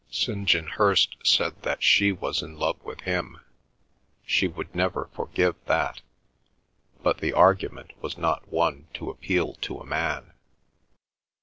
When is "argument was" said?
7.33-8.17